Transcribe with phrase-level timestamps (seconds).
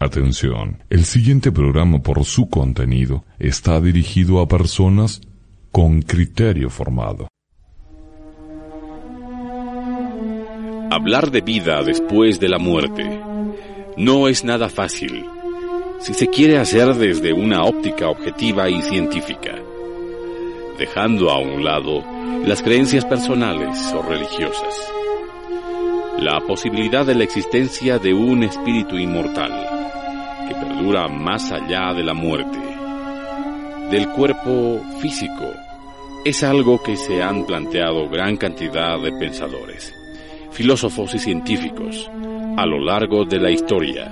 [0.00, 5.20] Atención, el siguiente programa por su contenido está dirigido a personas
[5.72, 7.26] con criterio formado.
[10.92, 13.20] Hablar de vida después de la muerte
[13.96, 15.24] no es nada fácil
[15.98, 19.56] si se quiere hacer desde una óptica objetiva y científica,
[20.78, 22.04] dejando a un lado
[22.46, 24.92] las creencias personales o religiosas.
[26.20, 29.77] La posibilidad de la existencia de un espíritu inmortal
[30.48, 32.58] que perdura más allá de la muerte,
[33.90, 35.52] del cuerpo físico,
[36.24, 39.94] es algo que se han planteado gran cantidad de pensadores,
[40.50, 42.10] filósofos y científicos
[42.56, 44.10] a lo largo de la historia,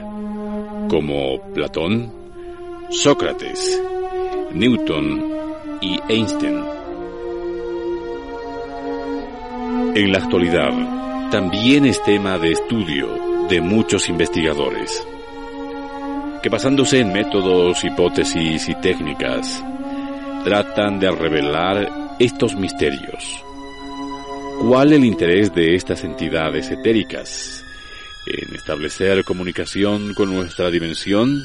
[0.88, 2.12] como Platón,
[2.90, 3.82] Sócrates,
[4.52, 5.32] Newton
[5.80, 6.62] y Einstein.
[9.94, 13.08] En la actualidad, también es tema de estudio
[13.48, 15.06] de muchos investigadores
[16.46, 19.64] que basándose en métodos, hipótesis y técnicas,
[20.44, 23.42] tratan de revelar estos misterios.
[24.60, 27.64] ¿Cuál el interés de estas entidades etéricas
[28.28, 31.42] en establecer comunicación con nuestra dimensión?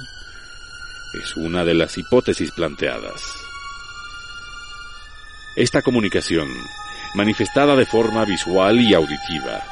[1.20, 3.24] Es una de las hipótesis planteadas.
[5.56, 6.48] Esta comunicación,
[7.16, 9.64] manifestada de forma visual y auditiva,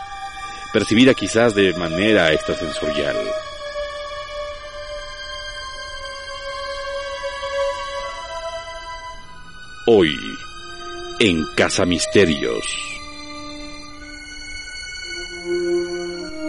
[0.74, 3.16] percibida quizás de manera extrasensorial,
[9.92, 10.16] hoy
[11.20, 12.64] en Casa Misterios.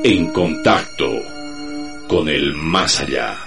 [0.04, 1.10] En contacto
[2.06, 3.38] con el más allá.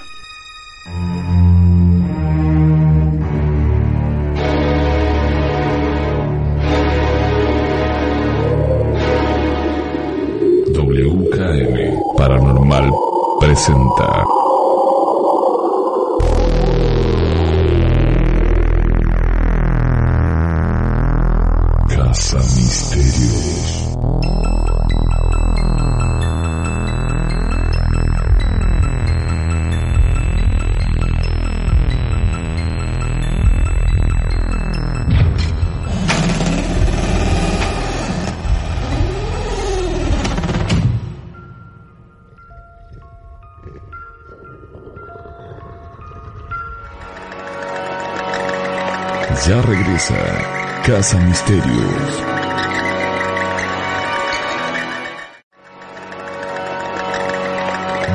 [49.96, 52.24] Casa Misterios.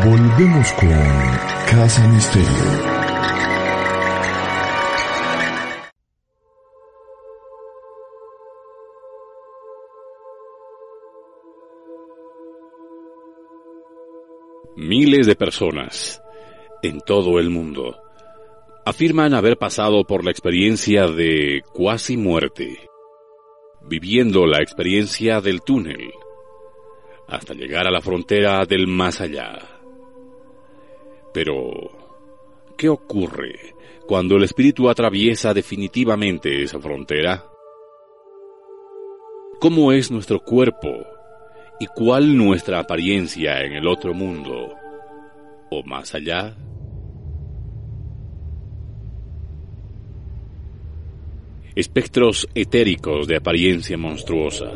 [0.05, 0.89] Volvemos con
[1.71, 2.49] Casa Misterio.
[14.77, 16.21] Miles de personas
[16.83, 18.08] en todo el mundo
[18.85, 22.89] afirman haber pasado por la experiencia de cuasi muerte,
[23.83, 26.13] viviendo la experiencia del túnel,
[27.29, 29.59] hasta llegar a la frontera del más allá.
[31.33, 31.91] Pero,
[32.77, 33.75] ¿qué ocurre
[34.07, 37.45] cuando el espíritu atraviesa definitivamente esa frontera?
[39.61, 41.05] ¿Cómo es nuestro cuerpo
[41.79, 44.75] y cuál nuestra apariencia en el otro mundo
[45.71, 46.57] o más allá?
[51.79, 54.67] Espectros etéricos de apariencia monstruosa.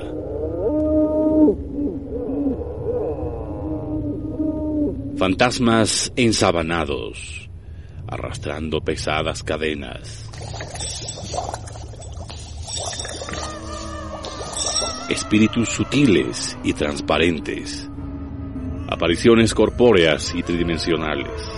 [5.17, 7.51] Fantasmas ensabanados,
[8.07, 10.31] arrastrando pesadas cadenas.
[15.11, 17.91] Espíritus sutiles y transparentes.
[18.89, 21.52] Apariciones corpóreas y tridimensionales.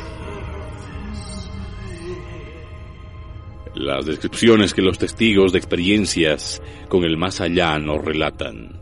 [3.75, 8.81] Las descripciones que los testigos de experiencias con el más allá nos relatan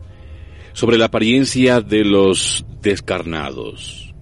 [0.73, 4.13] sobre la apariencia de los descarnados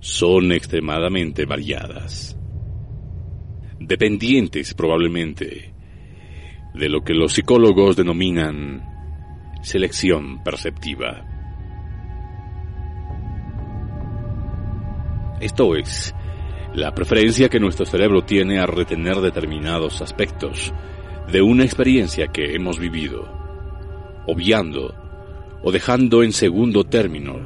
[0.00, 2.38] son extremadamente variadas,
[3.78, 5.74] dependientes probablemente
[6.74, 8.82] de lo que los psicólogos denominan
[9.62, 11.26] selección perceptiva.
[15.40, 16.14] Esto es,
[16.74, 20.72] la preferencia que nuestro cerebro tiene a retener determinados aspectos
[21.30, 23.28] de una experiencia que hemos vivido,
[24.26, 24.94] obviando
[25.62, 27.40] o dejando en segundo término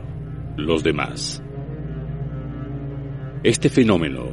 [0.57, 1.43] los demás.
[3.43, 4.29] Este fenómeno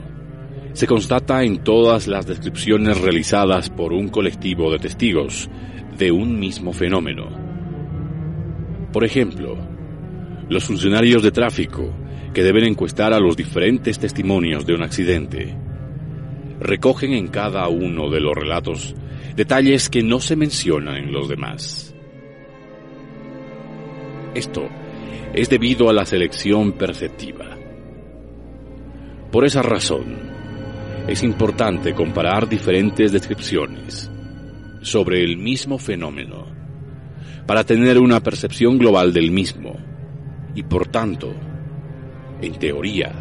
[0.73, 5.49] se constata en todas las descripciones realizadas por un colectivo de testigos
[5.97, 7.29] de un mismo fenómeno.
[8.91, 9.57] Por ejemplo,
[10.49, 11.93] los funcionarios de tráfico
[12.33, 15.57] que deben encuestar a los diferentes testimonios de un accidente
[16.59, 18.95] recogen en cada uno de los relatos
[19.35, 21.95] detalles que no se mencionan en los demás.
[24.35, 24.69] Esto
[25.33, 27.57] es debido a la selección perceptiva.
[29.31, 30.31] Por esa razón,
[31.07, 34.11] es importante comparar diferentes descripciones
[34.81, 36.45] sobre el mismo fenómeno
[37.47, 39.77] para tener una percepción global del mismo
[40.53, 41.33] y por tanto,
[42.41, 43.13] en teoría,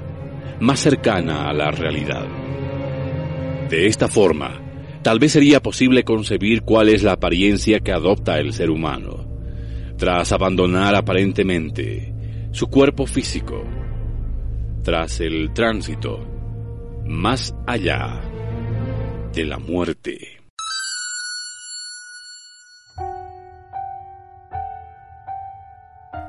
[0.61, 2.27] más cercana a la realidad.
[3.69, 4.61] De esta forma,
[5.03, 9.27] tal vez sería posible concebir cuál es la apariencia que adopta el ser humano,
[9.97, 12.15] tras abandonar aparentemente
[12.53, 13.65] su cuerpo físico,
[14.83, 16.27] tras el tránsito
[17.07, 18.21] más allá
[19.33, 20.41] de la muerte.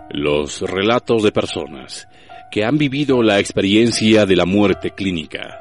[0.10, 2.08] Los relatos de personas
[2.52, 5.58] que han vivido la experiencia de la muerte clínica.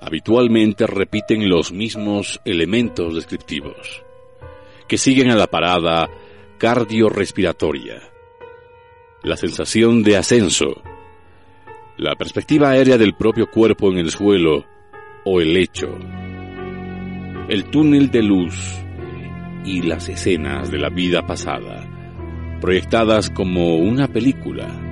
[0.00, 4.02] Habitualmente repiten los mismos elementos descriptivos,
[4.88, 6.10] que siguen a la parada
[6.58, 8.02] cardiorrespiratoria,
[9.22, 10.82] la sensación de ascenso,
[11.96, 14.64] la perspectiva aérea del propio cuerpo en el suelo
[15.24, 15.96] o el lecho,
[17.48, 18.76] el túnel de luz
[19.64, 21.86] y las escenas de la vida pasada,
[22.60, 24.89] proyectadas como una película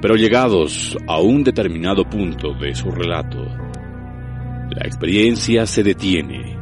[0.00, 3.44] pero llegados a un determinado punto de su relato,
[4.70, 6.56] la experiencia se detiene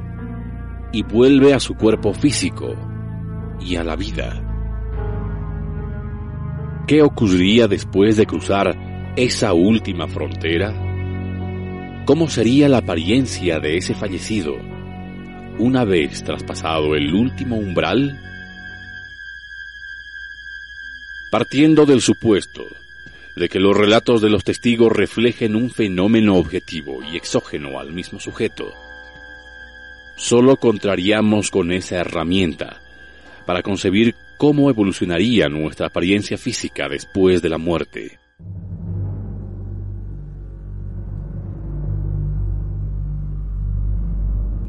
[0.93, 2.75] y vuelve a su cuerpo físico
[3.61, 4.43] y a la vida.
[6.87, 10.73] ¿Qué ocurriría después de cruzar esa última frontera?
[12.07, 14.55] ¿Cómo sería la apariencia de ese fallecido
[15.59, 18.19] una vez traspasado el último umbral?
[21.33, 22.63] Partiendo del supuesto
[23.37, 28.19] de que los relatos de los testigos reflejen un fenómeno objetivo y exógeno al mismo
[28.19, 28.73] sujeto.
[30.17, 32.81] Solo contrariamos con esa herramienta
[33.45, 38.19] para concebir cómo evolucionaría nuestra apariencia física después de la muerte.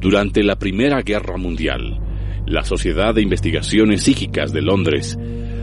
[0.01, 1.99] Durante la Primera Guerra Mundial,
[2.45, 5.17] la Sociedad de Investigaciones Psíquicas de Londres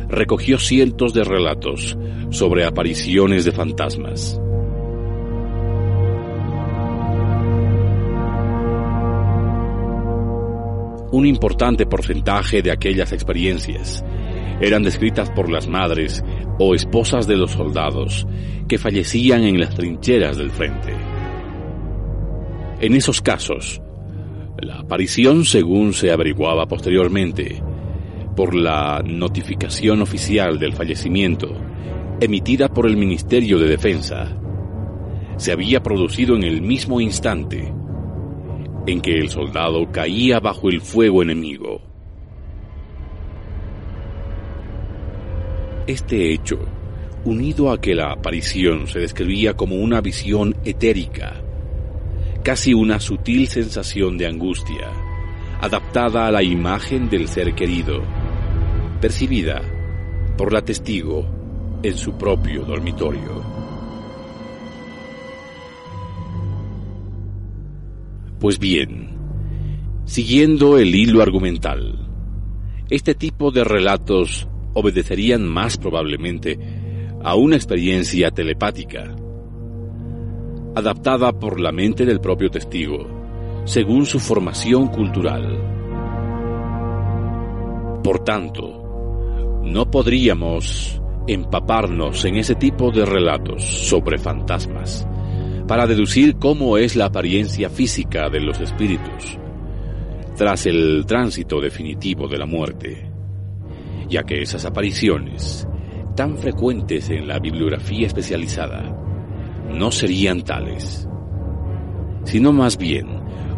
[0.09, 1.97] recogió cientos de relatos
[2.31, 4.41] sobre apariciones de fantasmas.
[11.13, 14.05] Un importante porcentaje de aquellas experiencias
[14.61, 16.25] eran descritas por las madres
[16.59, 18.27] o esposas de los soldados
[18.69, 20.93] que fallecían en las trincheras del frente.
[22.81, 23.81] En esos casos,
[24.59, 27.63] la aparición, según se averiguaba posteriormente,
[28.35, 31.55] por la notificación oficial del fallecimiento
[32.21, 34.37] emitida por el Ministerio de Defensa,
[35.37, 37.73] se había producido en el mismo instante
[38.87, 41.81] en que el soldado caía bajo el fuego enemigo.
[45.87, 46.59] Este hecho,
[47.25, 51.43] unido a que la aparición se describía como una visión etérica,
[52.43, 54.91] casi una sutil sensación de angustia,
[55.61, 58.03] adaptada a la imagen del ser querido,
[59.05, 59.61] percibida
[60.39, 61.27] por la testigo
[61.83, 63.45] en su propio dormitorio.
[68.41, 69.11] Pues bien,
[70.07, 72.09] siguiendo el hilo argumental,
[72.89, 76.59] este tipo de relatos obedecerían más probablemente
[77.23, 79.15] a una experiencia telepática,
[80.75, 83.07] adaptada por la mente del propio testigo,
[83.67, 85.61] según su formación cultural.
[88.03, 88.84] Por tanto,
[89.65, 95.07] no podríamos empaparnos en ese tipo de relatos sobre fantasmas
[95.67, 99.39] para deducir cómo es la apariencia física de los espíritus
[100.37, 103.11] tras el tránsito definitivo de la muerte,
[104.09, 105.67] ya que esas apariciones,
[106.17, 108.95] tan frecuentes en la bibliografía especializada,
[109.71, 111.09] no serían tales,
[112.25, 113.07] sino más bien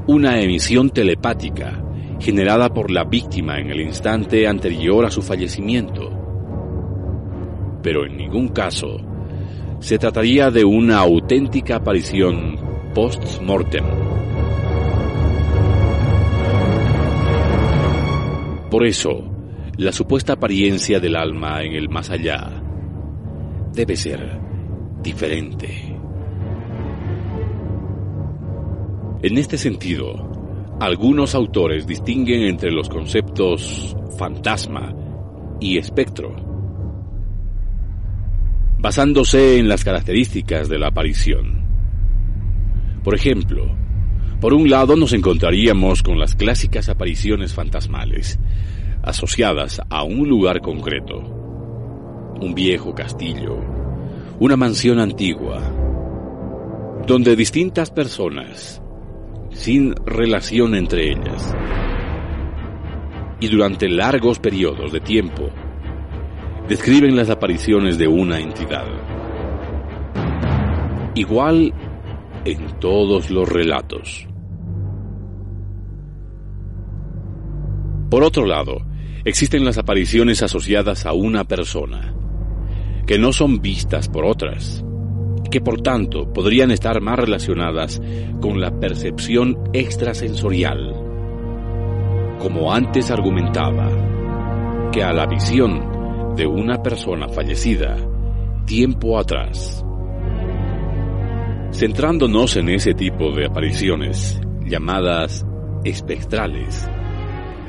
[0.07, 1.83] una emisión telepática
[2.21, 6.11] generada por la víctima en el instante anterior a su fallecimiento.
[7.83, 8.99] Pero en ningún caso
[9.81, 12.57] se trataría de una auténtica aparición
[12.95, 13.85] post-mortem.
[18.71, 19.25] Por eso,
[19.77, 22.63] la supuesta apariencia del alma en el más allá
[23.73, 24.41] debe ser
[25.03, 25.97] diferente.
[29.23, 30.26] En este sentido,
[30.81, 34.95] algunos autores distinguen entre los conceptos fantasma
[35.59, 36.35] y espectro,
[38.79, 41.65] basándose en las características de la aparición.
[43.03, 43.75] Por ejemplo,
[44.41, 48.39] por un lado nos encontraríamos con las clásicas apariciones fantasmales,
[49.03, 51.21] asociadas a un lugar concreto,
[52.41, 53.59] un viejo castillo,
[54.41, 55.63] una mansión antigua,
[57.07, 58.83] donde distintas personas,
[59.57, 61.57] sin relación entre ellas,
[63.41, 65.49] y durante largos periodos de tiempo,
[66.69, 68.87] describen las apariciones de una entidad.
[71.15, 71.73] Igual
[72.45, 74.29] en todos los relatos.
[78.11, 78.83] Por otro lado,
[79.25, 82.15] existen las apariciones asociadas a una persona,
[83.07, 84.85] que no son vistas por otras,
[85.57, 87.99] que por tanto podrían estar más relacionadas
[88.43, 90.93] con la percepción extrasensorial.
[92.39, 93.89] Como antes argumentaba,
[94.93, 97.97] que a la visión de una persona fallecida
[98.67, 99.83] tiempo atrás.
[101.73, 105.47] Centrándonos en ese tipo de apariciones, llamadas
[105.85, 106.87] espectrales,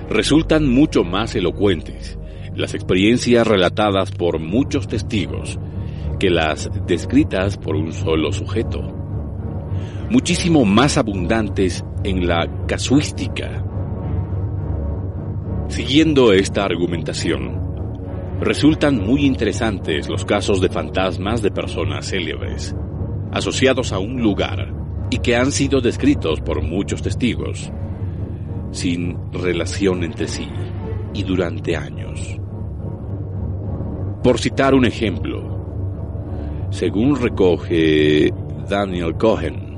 [0.09, 2.19] resultan mucho más elocuentes
[2.53, 5.57] las experiencias relatadas por muchos testigos
[6.19, 8.81] que las descritas por un solo sujeto,
[10.09, 13.63] muchísimo más abundantes en la casuística.
[15.67, 17.67] Siguiendo esta argumentación,
[18.39, 22.75] resultan muy interesantes los casos de fantasmas de personas célebres,
[23.31, 24.73] asociados a un lugar
[25.09, 27.71] y que han sido descritos por muchos testigos,
[28.71, 30.47] sin relación entre sí
[31.13, 32.37] y durante años.
[34.23, 35.56] Por citar un ejemplo,
[36.69, 38.31] según recoge
[38.69, 39.77] Daniel Cohen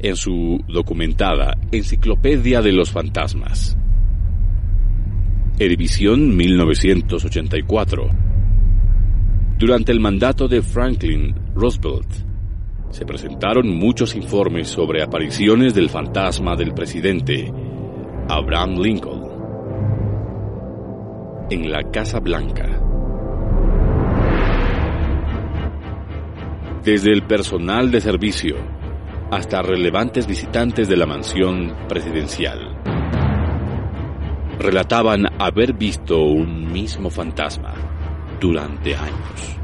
[0.00, 3.76] en su documentada Enciclopedia de los Fantasmas.
[5.58, 8.08] Edición 1984.
[9.58, 12.28] Durante el mandato de Franklin Roosevelt,
[12.90, 17.52] se presentaron muchos informes sobre apariciones del fantasma del presidente
[18.28, 19.28] Abraham Lincoln
[21.50, 22.87] en la Casa Blanca.
[26.88, 28.56] Desde el personal de servicio
[29.30, 32.80] hasta relevantes visitantes de la mansión presidencial.
[34.58, 37.74] Relataban haber visto un mismo fantasma
[38.40, 39.58] durante años.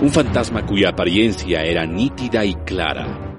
[0.00, 3.36] Un fantasma cuya apariencia era nítida y clara,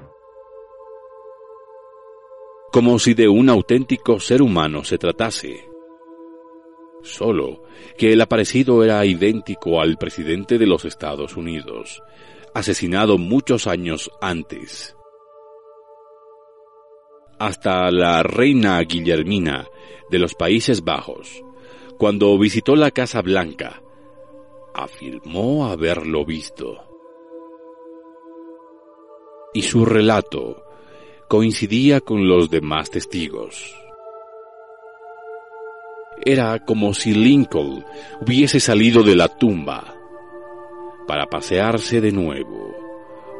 [2.71, 5.70] como si de un auténtico ser humano se tratase
[7.03, 7.63] solo
[7.97, 12.01] que el aparecido era idéntico al presidente de los Estados Unidos,
[12.53, 14.95] asesinado muchos años antes.
[17.39, 19.67] Hasta la reina Guillermina
[20.09, 21.43] de los Países Bajos,
[21.97, 23.81] cuando visitó la Casa Blanca,
[24.73, 26.83] afirmó haberlo visto.
[29.53, 30.63] Y su relato
[31.27, 33.80] coincidía con los demás testigos.
[36.23, 37.83] Era como si Lincoln
[38.21, 39.95] hubiese salido de la tumba
[41.07, 42.75] para pasearse de nuevo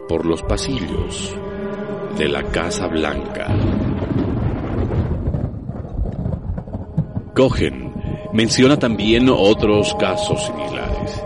[0.09, 1.35] por los pasillos
[2.17, 3.55] de la Casa Blanca.
[7.35, 7.93] Cohen
[8.33, 11.23] menciona también otros casos similares,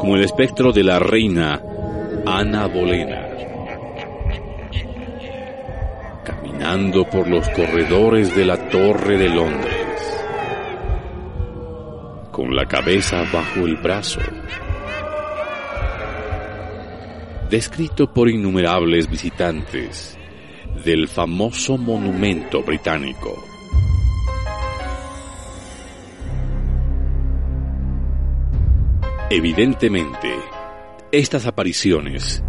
[0.00, 1.62] como el espectro de la reina
[2.26, 3.28] Ana Bolena,
[6.24, 9.87] caminando por los corredores de la Torre de Londres
[12.38, 14.20] con la cabeza bajo el brazo.
[17.50, 20.16] Descrito por innumerables visitantes
[20.84, 23.44] del famoso monumento británico.
[29.30, 30.32] Evidentemente,
[31.10, 32.44] estas apariciones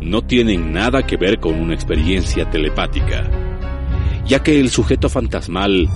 [0.00, 3.28] no tienen nada que ver con una experiencia telepática,
[4.24, 5.88] ya que el sujeto fantasmal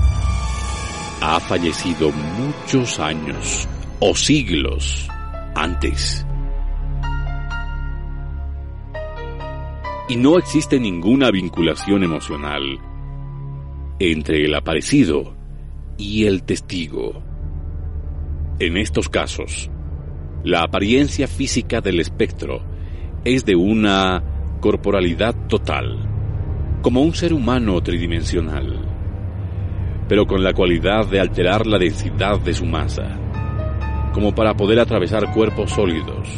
[1.20, 3.68] ha fallecido muchos años
[4.00, 5.08] o siglos
[5.54, 6.26] antes.
[10.08, 12.78] Y no existe ninguna vinculación emocional
[13.98, 15.34] entre el aparecido
[15.96, 17.22] y el testigo.
[18.58, 19.70] En estos casos,
[20.44, 22.60] La apariencia física del espectro
[23.24, 24.22] es de una
[24.60, 25.98] corporalidad total,
[26.82, 28.93] como un ser humano tridimensional,
[30.08, 33.18] pero con la cualidad de alterar la densidad de su masa,
[34.12, 36.28] como para poder atravesar cuerpos sólidos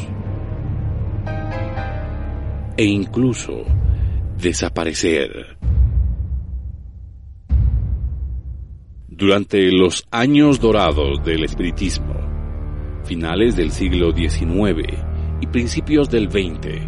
[2.77, 3.65] e incluso
[4.39, 5.57] desaparecer.
[9.09, 12.15] Durante los años dorados del espiritismo,
[13.05, 14.93] finales del siglo XIX
[15.41, 16.83] y principios del XX,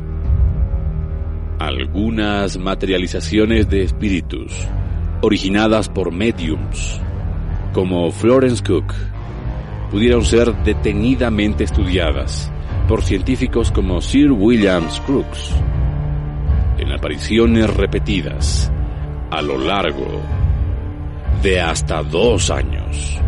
[1.58, 4.68] algunas materializaciones de espíritus
[5.20, 7.00] originadas por mediums,
[7.72, 8.94] como Florence Cook,
[9.90, 12.50] pudieron ser detenidamente estudiadas
[12.86, 15.54] por científicos como Sir William Crookes
[16.78, 18.72] en apariciones repetidas
[19.30, 20.22] a lo largo
[21.42, 23.18] de hasta dos años.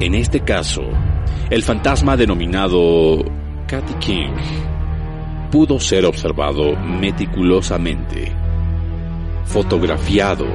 [0.00, 0.82] En este caso,
[1.50, 3.24] el fantasma denominado
[3.66, 4.36] Cathy King
[5.50, 8.32] pudo ser observado meticulosamente,
[9.48, 10.46] fotografiado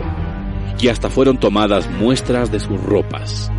[0.79, 3.51] y hasta fueron tomadas muestras de sus ropas.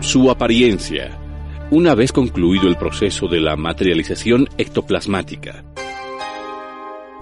[0.00, 1.18] Su apariencia,
[1.70, 5.64] una vez concluido el proceso de la materialización ectoplasmática,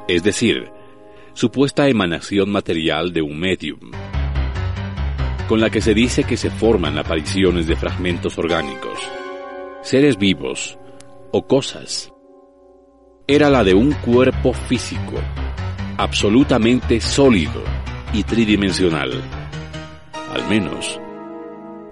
[0.09, 0.71] es decir,
[1.35, 3.91] supuesta emanación material de un medium,
[5.49, 8.99] con la que se dice que se forman apariciones de fragmentos orgánicos,
[9.83, 10.79] seres vivos
[11.31, 12.12] o cosas.
[13.27, 15.15] Era la de un cuerpo físico,
[15.97, 17.63] absolutamente sólido
[18.13, 19.13] y tridimensional,
[20.35, 21.01] al menos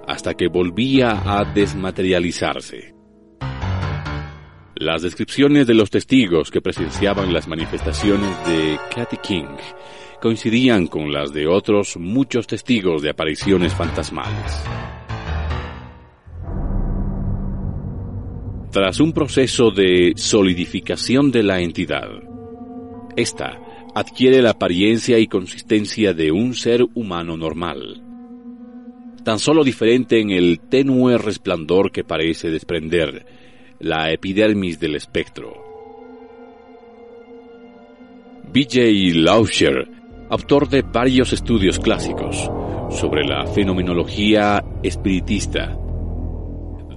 [0.09, 2.95] hasta que volvía a desmaterializarse.
[4.75, 9.57] Las descripciones de los testigos que presenciaban las manifestaciones de Cathy King
[10.21, 14.65] coincidían con las de otros muchos testigos de apariciones fantasmales.
[18.73, 22.09] Tras un proceso de solidificación de la entidad,
[23.17, 23.61] esta
[23.97, 28.01] adquiere la apariencia y consistencia de un ser humano normal,
[29.25, 33.27] tan solo diferente en el tenue resplandor que parece desprender
[33.81, 35.53] la epidermis del espectro.
[38.53, 39.19] B.J.
[39.19, 39.89] Lauscher,
[40.31, 42.49] autor de varios estudios clásicos
[42.91, 45.77] sobre la fenomenología espiritista,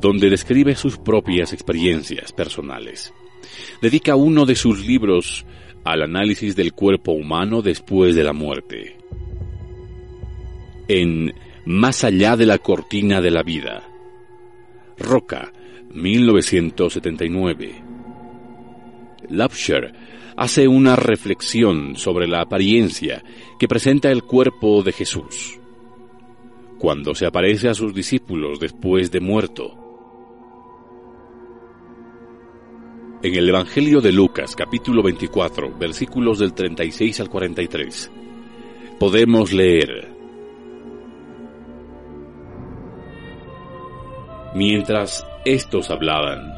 [0.03, 3.13] donde describe sus propias experiencias personales,
[3.81, 5.45] dedica uno de sus libros
[5.85, 8.97] al análisis del cuerpo humano después de la muerte.
[10.89, 11.33] En
[11.65, 13.87] Más allá de la cortina de la vida,
[14.97, 15.53] Roca
[15.93, 17.81] 1979.
[19.29, 19.93] Laubscher
[20.35, 23.23] hace una reflexión sobre la apariencia
[23.57, 25.57] que presenta el cuerpo de Jesús.
[26.77, 29.82] Cuando se aparece a sus discípulos después de muerto.
[33.23, 38.12] En el Evangelio de Lucas capítulo 24 versículos del 36 al 43
[38.99, 40.09] podemos leer
[44.53, 46.51] Mientras estos hablaban,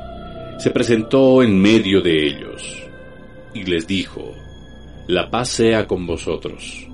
[0.57, 2.83] se presentó en medio de ellos
[3.53, 4.33] y les dijo,
[5.05, 6.89] La paz sea con vosotros.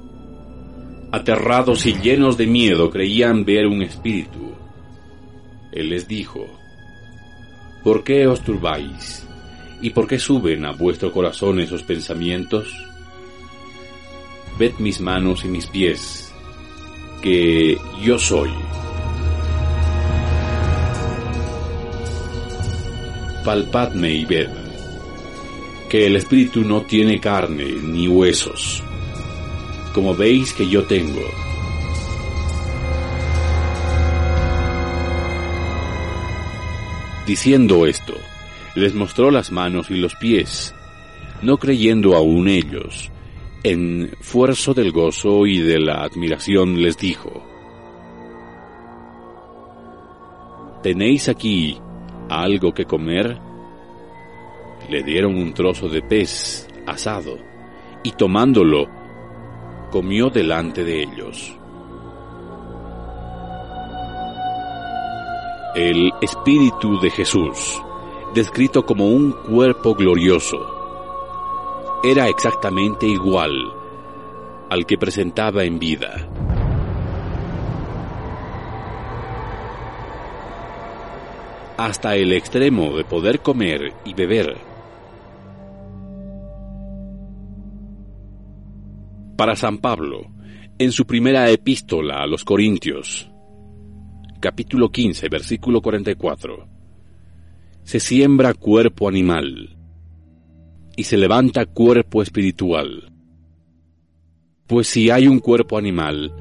[1.13, 4.51] Aterrados y llenos de miedo creían ver un espíritu.
[5.71, 6.45] Él les dijo,
[7.85, 9.25] ¿por qué os turbáis?
[9.81, 12.67] ¿Y por qué suben a vuestro corazón esos pensamientos?
[14.59, 16.31] Ved mis manos y mis pies,
[17.21, 18.51] que yo soy.
[23.43, 24.49] palpadme y ved,
[25.89, 28.83] que el espíritu no tiene carne ni huesos,
[29.93, 31.21] como veis que yo tengo.
[37.25, 38.13] Diciendo esto,
[38.75, 40.73] les mostró las manos y los pies,
[41.41, 43.11] no creyendo aún ellos.
[43.63, 47.43] En fuerzo del gozo y de la admiración les dijo,
[50.81, 51.79] ¿Tenéis aquí
[52.27, 53.37] algo que comer?
[54.89, 57.37] Le dieron un trozo de pez asado
[58.03, 58.87] y tomándolo,
[59.91, 61.55] comió delante de ellos.
[65.75, 67.81] El Espíritu de Jesús,
[68.33, 70.57] descrito como un cuerpo glorioso,
[72.03, 73.51] era exactamente igual
[74.69, 76.29] al que presentaba en vida.
[81.85, 84.55] hasta el extremo de poder comer y beber.
[89.35, 90.27] Para San Pablo,
[90.77, 93.31] en su primera epístola a los Corintios,
[94.39, 96.80] capítulo 15, versículo 44.
[97.83, 99.75] Se siembra cuerpo animal
[100.95, 103.11] y se levanta cuerpo espiritual.
[104.67, 106.33] Pues si hay un cuerpo animal,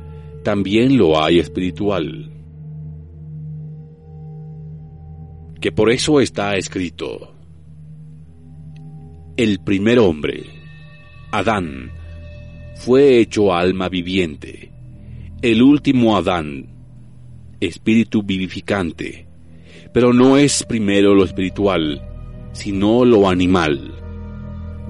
[0.42, 2.31] también lo hay espiritual.
[5.61, 7.35] Que por eso está escrito,
[9.37, 10.44] el primer hombre,
[11.33, 11.90] Adán,
[12.76, 14.70] fue hecho alma viviente,
[15.42, 16.66] el último Adán,
[17.61, 19.30] espíritu vivificante,
[19.93, 22.03] pero no es primero lo espiritual,
[22.53, 23.95] sino lo animal,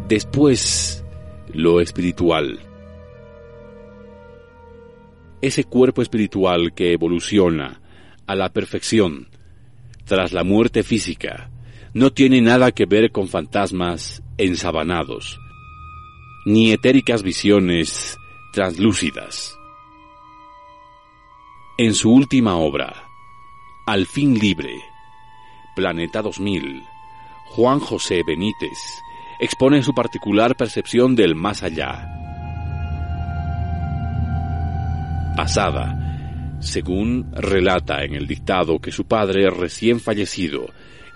[0.09, 1.05] después
[1.53, 2.61] lo espiritual
[5.43, 7.81] ese cuerpo espiritual que evoluciona
[8.27, 9.29] a la perfección
[10.05, 11.51] tras la muerte física
[11.95, 15.41] no tiene nada que ver con fantasmas ensabanados,
[16.45, 18.17] ni etéricas visiones
[18.53, 19.57] translúcidas.
[21.79, 23.09] En su última obra,
[23.91, 24.85] Al fin libre,
[25.75, 26.85] Planeta 2000,
[27.47, 28.79] Juan José Benítez
[29.41, 32.09] expone su particular percepción del más allá.
[35.35, 40.67] Pasada, según relata en el dictado que su padre recién fallecido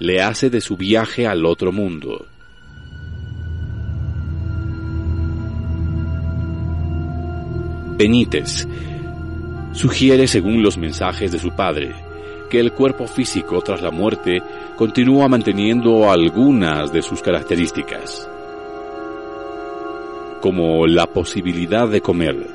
[0.01, 2.27] le hace de su viaje al otro mundo.
[7.97, 8.67] Benítez
[9.75, 11.95] sugiere, según los mensajes de su padre,
[12.51, 14.43] que el cuerpo físico tras la muerte
[14.77, 18.29] continúa manteniendo algunas de sus características,
[20.41, 22.47] como la posibilidad de comer,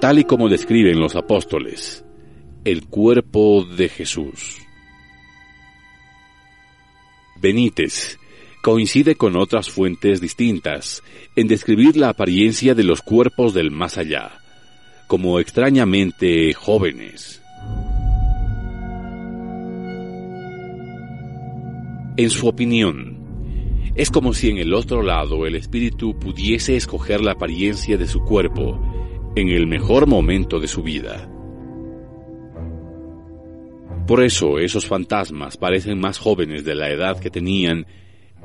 [0.00, 2.04] tal y como describen los apóstoles,
[2.64, 4.58] el cuerpo de Jesús.
[7.40, 8.18] Benítez
[8.62, 11.04] coincide con otras fuentes distintas
[11.36, 14.40] en describir la apariencia de los cuerpos del más allá,
[15.06, 17.42] como extrañamente jóvenes.
[22.18, 27.32] En su opinión, es como si en el otro lado el espíritu pudiese escoger la
[27.32, 28.80] apariencia de su cuerpo
[29.36, 31.30] en el mejor momento de su vida.
[34.06, 37.86] Por eso esos fantasmas parecen más jóvenes de la edad que tenían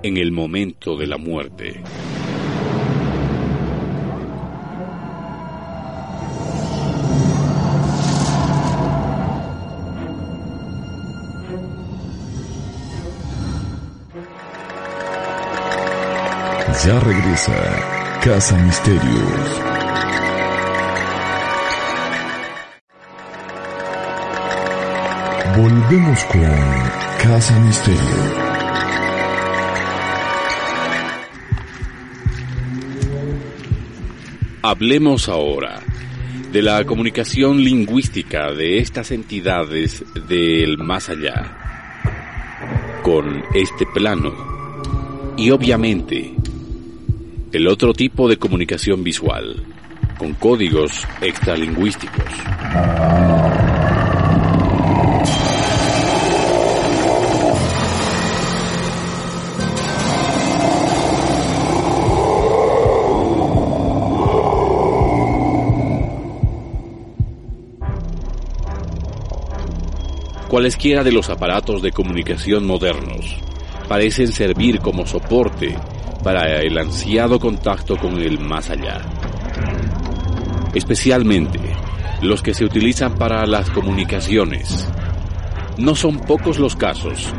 [0.03, 1.81] en el momento de la muerte.
[16.83, 19.61] Ya regresa Casa Misterios.
[25.55, 26.41] Volvemos con
[27.21, 27.99] Casa Misterio.
[34.63, 35.81] Hablemos ahora
[36.51, 41.57] de la comunicación lingüística de estas entidades del más allá
[43.03, 44.33] con este plano
[45.37, 46.40] y obviamente
[47.51, 49.65] el otro tipo de comunicación visual
[50.17, 52.23] con códigos extralingüísticos.
[70.47, 73.37] Cualesquiera de los aparatos de comunicación modernos
[73.89, 75.75] parecen servir como soporte
[76.23, 79.01] para el ansiado contacto con el más allá.
[80.73, 81.59] Especialmente
[82.21, 84.87] los que se utilizan para las comunicaciones.
[85.77, 87.33] No son pocos los casos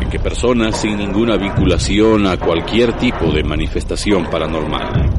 [0.00, 5.10] en que personas sin ninguna vinculación a cualquier tipo de manifestación paranormal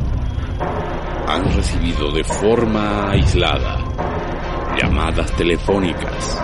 [1.27, 3.77] han recibido de forma aislada
[4.77, 6.43] llamadas telefónicas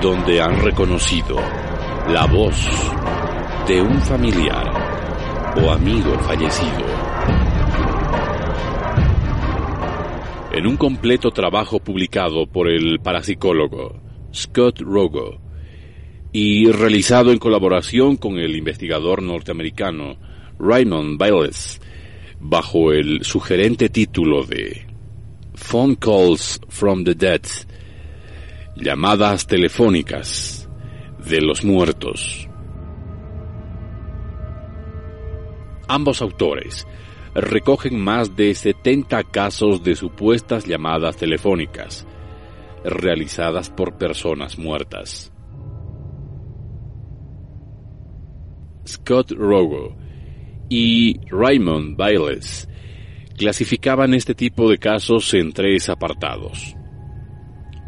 [0.00, 1.36] donde han reconocido
[2.08, 2.56] la voz
[3.68, 4.81] de un familiar
[5.56, 6.86] o amigo fallecido.
[10.52, 14.00] En un completo trabajo publicado por el parapsicólogo
[14.34, 15.40] Scott Rogo
[16.32, 20.16] y realizado en colaboración con el investigador norteamericano
[20.58, 21.80] Raymond Biles,
[22.40, 24.86] bajo el sugerente título de
[25.54, 27.42] Phone Calls from the Dead,
[28.76, 30.68] llamadas telefónicas
[31.26, 32.48] de los muertos.
[35.92, 36.86] Ambos autores
[37.34, 42.06] recogen más de 70 casos de supuestas llamadas telefónicas
[42.82, 45.30] realizadas por personas muertas.
[48.88, 49.94] Scott Rogo
[50.70, 52.70] y Raymond Biles
[53.36, 56.74] clasificaban este tipo de casos en tres apartados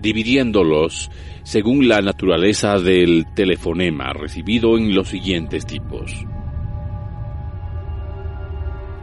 [0.02, 1.10] dividiéndolos
[1.42, 6.26] según la naturaleza del telefonema recibido en los siguientes tipos.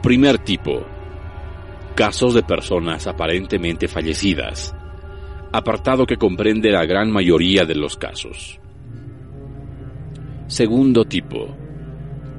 [0.02, 0.84] Primer tipo.
[1.94, 4.74] Casos de personas aparentemente fallecidas,
[5.52, 8.60] apartado que comprende la gran mayoría de los casos.
[10.48, 11.56] Segundo tipo.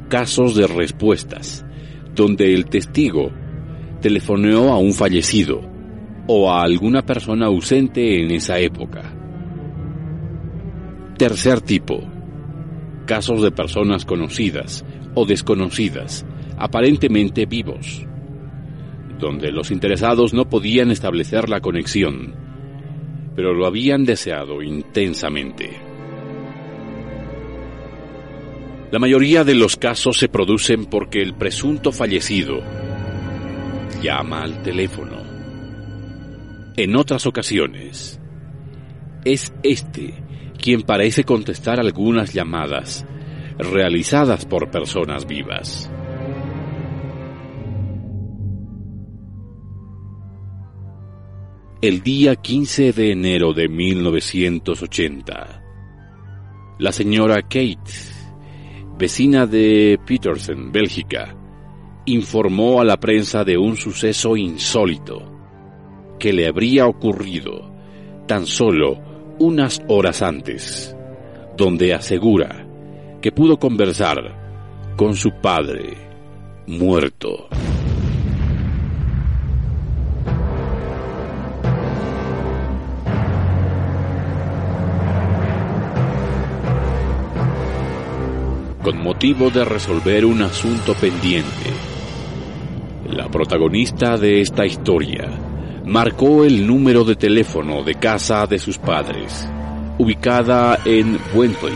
[0.08, 1.64] Casos de respuestas,
[2.12, 3.30] donde el testigo
[4.00, 5.60] telefoneó a un fallecido
[6.26, 9.02] o a alguna persona ausente en esa época.
[11.16, 12.02] Tercer tipo.
[13.06, 16.26] Casos de personas conocidas o desconocidas,
[16.62, 18.06] aparentemente vivos,
[19.18, 22.36] donde los interesados no podían establecer la conexión,
[23.34, 25.70] pero lo habían deseado intensamente.
[28.92, 32.60] La mayoría de los casos se producen porque el presunto fallecido
[34.00, 35.20] llama al teléfono.
[36.76, 38.20] En otras ocasiones,
[39.24, 40.14] es este
[40.60, 43.04] quien parece contestar algunas llamadas
[43.58, 45.90] realizadas por personas vivas.
[51.82, 55.62] El día 15 de enero de 1980,
[56.78, 57.90] la señora Kate,
[58.96, 61.36] vecina de Petersen, Bélgica,
[62.04, 65.28] informó a la prensa de un suceso insólito
[66.20, 67.74] que le habría ocurrido
[68.28, 70.94] tan solo unas horas antes,
[71.56, 72.64] donde asegura
[73.20, 75.96] que pudo conversar con su padre
[76.68, 77.48] muerto.
[88.82, 91.70] Con motivo de resolver un asunto pendiente.
[93.08, 95.30] La protagonista de esta historia
[95.84, 99.48] marcó el número de teléfono de casa de sus padres,
[99.98, 101.74] ubicada en Wentworth.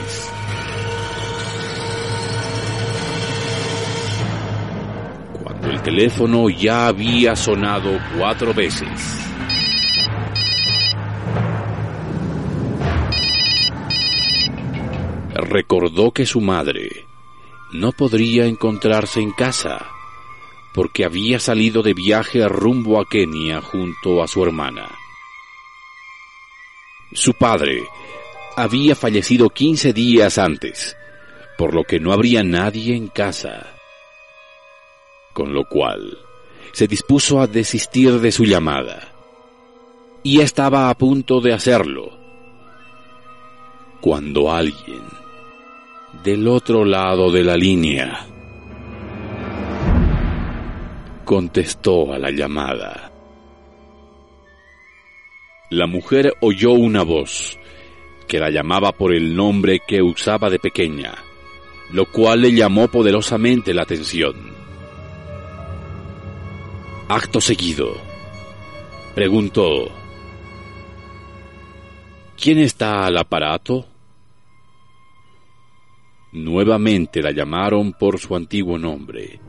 [5.42, 9.35] Cuando el teléfono ya había sonado cuatro veces.
[15.56, 17.06] Recordó que su madre
[17.72, 19.86] no podría encontrarse en casa
[20.74, 24.86] porque había salido de viaje rumbo a Kenia junto a su hermana.
[27.14, 27.84] Su padre
[28.54, 30.94] había fallecido 15 días antes,
[31.56, 33.72] por lo que no habría nadie en casa.
[35.32, 36.18] Con lo cual,
[36.72, 39.10] se dispuso a desistir de su llamada.
[40.22, 42.10] Y estaba a punto de hacerlo,
[44.02, 45.25] cuando alguien
[46.22, 48.26] del otro lado de la línea.
[51.24, 53.12] Contestó a la llamada.
[55.70, 57.58] La mujer oyó una voz
[58.28, 61.14] que la llamaba por el nombre que usaba de pequeña,
[61.92, 64.34] lo cual le llamó poderosamente la atención.
[67.08, 67.94] Acto seguido,
[69.14, 69.88] preguntó,
[72.36, 73.86] ¿Quién está al aparato?
[76.36, 79.40] Nuevamente la llamaron por su antiguo nombre.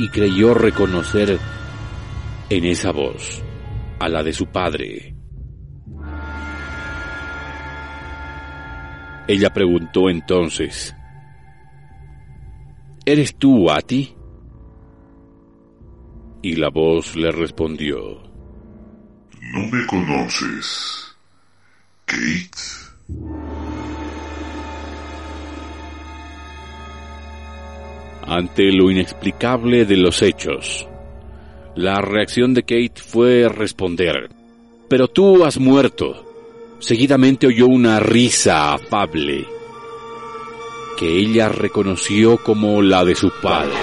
[0.00, 1.38] Y creyó reconocer
[2.50, 3.44] en esa voz
[4.00, 5.14] a la de su padre.
[9.28, 10.96] Ella preguntó entonces,
[13.06, 14.16] ¿Eres tú, Ati?
[16.42, 18.20] Y la voz le respondió,
[19.52, 21.11] No me conoces.
[28.26, 30.88] Ante lo inexplicable de los hechos,
[31.74, 34.30] la reacción de Kate fue responder,
[34.88, 36.28] pero tú has muerto.
[36.78, 39.46] Seguidamente oyó una risa afable
[40.98, 43.74] que ella reconoció como la de su padre.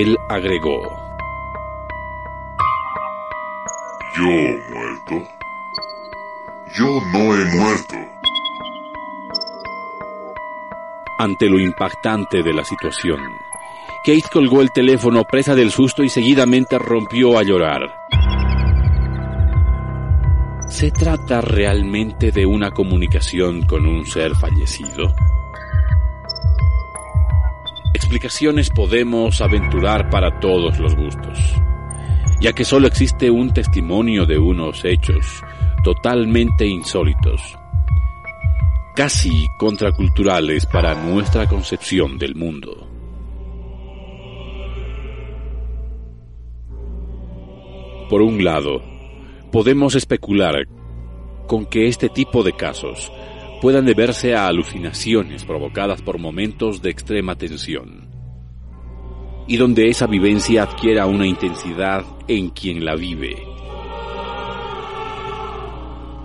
[0.00, 0.82] Él agregó,
[4.16, 5.28] ¿Yo muerto?
[6.76, 7.94] Yo no he muerto.
[11.18, 13.20] Ante lo impactante de la situación,
[14.04, 17.82] Kate colgó el teléfono presa del susto y seguidamente rompió a llorar.
[20.68, 25.14] ¿Se trata realmente de una comunicación con un ser fallecido?
[28.14, 31.36] Explicaciones podemos aventurar para todos los gustos,
[32.40, 35.42] ya que solo existe un testimonio de unos hechos
[35.82, 37.42] totalmente insólitos,
[38.94, 42.88] casi contraculturales para nuestra concepción del mundo.
[48.08, 48.80] Por un lado,
[49.50, 50.68] podemos especular
[51.48, 53.10] con que este tipo de casos
[53.60, 58.03] puedan deberse a alucinaciones provocadas por momentos de extrema tensión,
[59.46, 63.36] y donde esa vivencia adquiera una intensidad en quien la vive,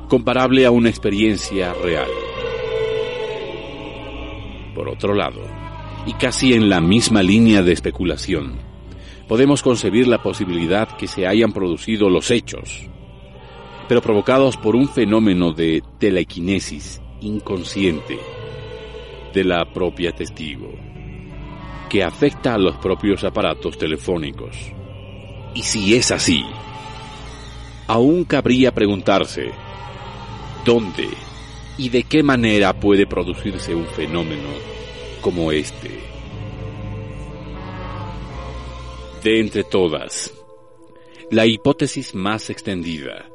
[0.08, 2.10] comparable a una experiencia real.
[4.73, 5.41] Por otro lado,
[6.05, 8.53] y casi en la misma línea de especulación,
[9.27, 12.88] podemos concebir la posibilidad que se hayan producido los hechos,
[13.88, 18.17] pero provocados por un fenómeno de telequinesis inconsciente
[19.34, 20.73] de la propia testigo,
[21.89, 24.56] que afecta a los propios aparatos telefónicos.
[25.56, 26.45] Y si es así,
[27.88, 29.52] aún cabría preguntarse,
[30.63, 31.08] ¿dónde
[31.78, 34.49] y de qué manera puede producirse un fenómeno
[35.21, 35.99] como este?
[39.23, 40.34] De entre todas,
[41.32, 43.25] la hipótesis más extendida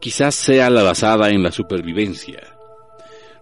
[0.00, 2.56] quizás sea la basada en la supervivencia,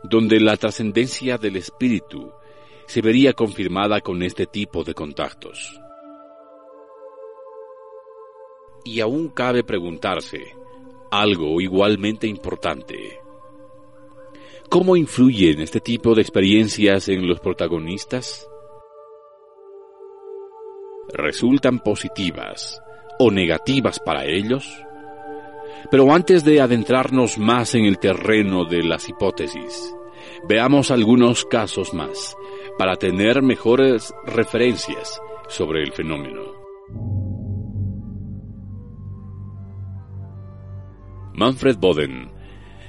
[0.03, 2.33] donde la trascendencia del espíritu
[2.87, 5.81] se vería confirmada con este tipo de contactos.
[8.85, 10.55] Y aún cabe preguntarse
[11.11, 13.21] algo igualmente importante.
[14.69, 18.49] ¿Cómo influyen este tipo de experiencias en los protagonistas?
[21.13, 22.81] ¿Resultan positivas
[23.19, 24.69] o negativas para ellos?
[25.91, 29.95] Pero antes de adentrarnos más en el terreno de las hipótesis,
[30.49, 32.37] veamos algunos casos más
[32.79, 36.43] para tener mejores referencias sobre el fenómeno.
[41.35, 42.31] Manfred Boden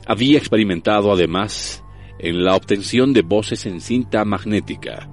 [0.06, 1.84] había experimentado además
[2.20, 5.10] en la obtención de voces en cinta magnética,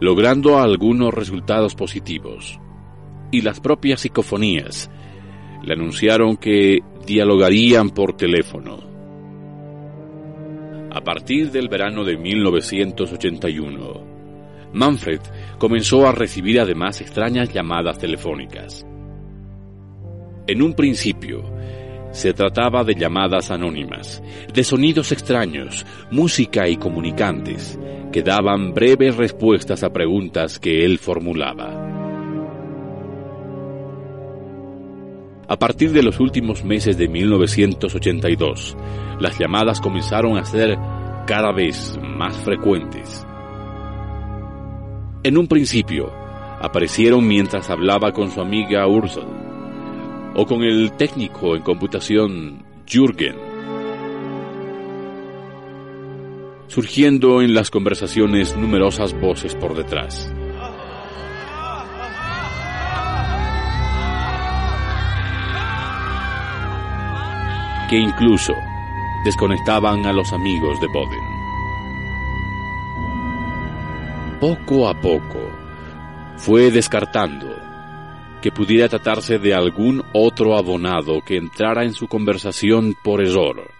[0.00, 2.58] logrando algunos resultados positivos.
[3.30, 4.90] Y las propias psicofonías
[5.62, 8.88] le anunciaron que dialogarían por teléfono.
[10.90, 14.07] A partir del verano de 1981,
[14.78, 15.20] Manfred
[15.58, 18.86] comenzó a recibir además extrañas llamadas telefónicas.
[20.46, 21.42] En un principio,
[22.12, 24.22] se trataba de llamadas anónimas,
[24.54, 27.76] de sonidos extraños, música y comunicantes,
[28.12, 31.84] que daban breves respuestas a preguntas que él formulaba.
[35.48, 38.76] A partir de los últimos meses de 1982,
[39.18, 40.78] las llamadas comenzaron a ser
[41.26, 43.26] cada vez más frecuentes.
[45.24, 46.12] En un principio,
[46.60, 49.26] aparecieron mientras hablaba con su amiga Ursula
[50.34, 53.34] o con el técnico en computación Jürgen,
[56.68, 60.32] surgiendo en las conversaciones numerosas voces por detrás.
[67.88, 68.52] que incluso
[69.24, 71.27] desconectaban a los amigos de Boden.
[74.40, 75.50] Poco a poco
[76.36, 77.56] fue descartando
[78.40, 83.72] que pudiera tratarse de algún otro abonado que entrara en su conversación por error.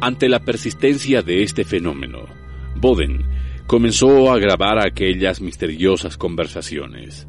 [0.00, 2.26] Ante la persistencia de este fenómeno,
[2.76, 3.24] Boden
[3.66, 7.26] comenzó a grabar aquellas misteriosas conversaciones.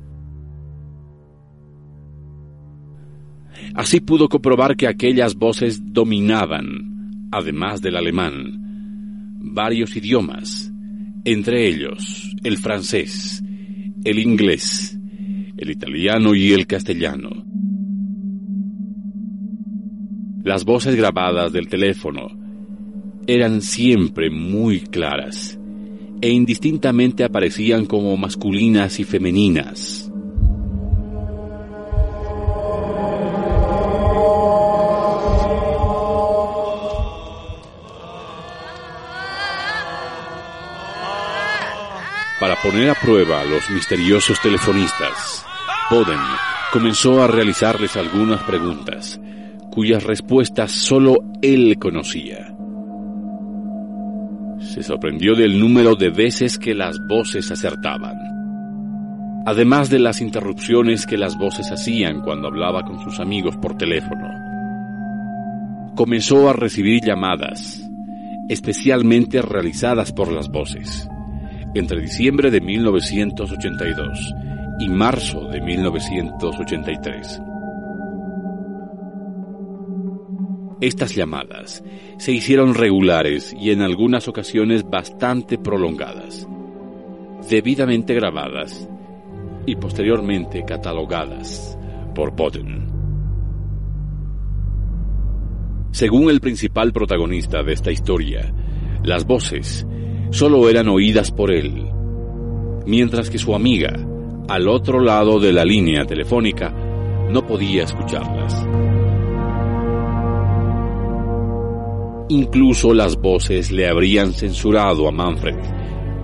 [3.73, 10.68] Así pudo comprobar que aquellas voces dominaban, además del alemán, varios idiomas,
[11.25, 13.43] entre ellos el francés,
[14.03, 14.97] el inglés,
[15.57, 17.29] el italiano y el castellano.
[20.43, 22.29] Las voces grabadas del teléfono
[23.27, 25.59] eran siempre muy claras
[26.21, 30.08] e indistintamente aparecían como masculinas y femeninas.
[42.39, 45.45] Para poner a prueba a los misteriosos telefonistas,
[45.91, 46.19] Boden
[46.71, 49.19] comenzó a realizarles algunas preguntas,
[49.69, 52.55] cuyas respuestas solo él conocía.
[54.61, 58.15] Se sorprendió del número de veces que las voces acertaban,
[59.45, 64.29] además de las interrupciones que las voces hacían cuando hablaba con sus amigos por teléfono.
[65.93, 67.85] Comenzó a recibir llamadas,
[68.47, 71.09] especialmente realizadas por las voces
[71.73, 74.33] entre diciembre de 1982
[74.79, 77.41] y marzo de 1983.
[80.81, 81.83] Estas llamadas
[82.17, 86.47] se hicieron regulares y en algunas ocasiones bastante prolongadas,
[87.49, 88.89] debidamente grabadas
[89.65, 91.77] y posteriormente catalogadas
[92.15, 92.87] por Boden.
[95.91, 98.53] Según el principal protagonista de esta historia,
[99.03, 99.85] las voces
[100.31, 101.87] solo eran oídas por él,
[102.85, 103.93] mientras que su amiga,
[104.47, 106.73] al otro lado de la línea telefónica,
[107.29, 108.67] no podía escucharlas.
[112.29, 115.55] Incluso las voces le habrían censurado a Manfred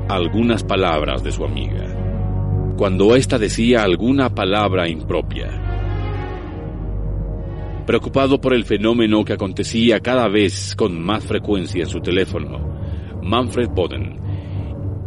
[0.08, 5.50] algunas palabras de su amiga, cuando ésta decía alguna palabra impropia.
[7.88, 12.75] Preocupado por el fenómeno que acontecía cada vez con más frecuencia en su teléfono,
[13.26, 14.20] Manfred Boden,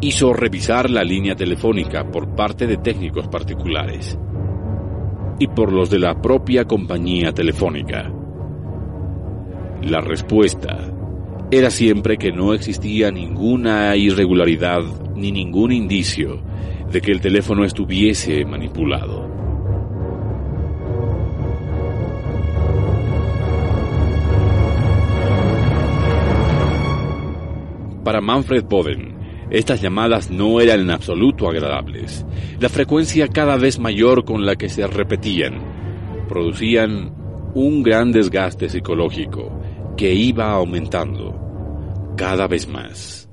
[0.01, 4.19] hizo revisar la línea telefónica por parte de técnicos particulares
[5.39, 8.13] y por los de la propia compañía telefónica.
[9.83, 10.93] La respuesta
[11.53, 14.83] era siempre que no existía ninguna irregularidad
[15.15, 16.43] ni ningún indicio
[16.91, 19.28] de que el teléfono estuviese manipulado.
[28.09, 29.19] Para Manfred Boden,
[29.51, 32.25] estas llamadas no eran en absoluto agradables.
[32.59, 35.61] La frecuencia cada vez mayor con la que se repetían
[36.27, 37.13] producían
[37.55, 39.61] un gran desgaste psicológico
[39.95, 43.29] que iba aumentando cada vez más.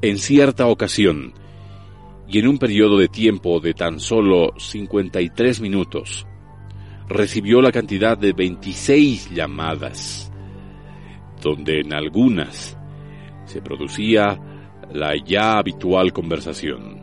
[0.00, 1.34] En cierta ocasión,
[2.28, 6.26] y en un periodo de tiempo de tan solo 53 minutos,
[7.10, 10.31] recibió la cantidad de 26 llamadas
[11.42, 12.78] donde en algunas
[13.44, 14.38] se producía
[14.92, 17.02] la ya habitual conversación,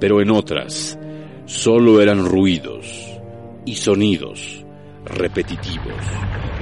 [0.00, 0.98] pero en otras
[1.44, 3.20] solo eran ruidos
[3.64, 4.64] y sonidos
[5.04, 6.55] repetitivos.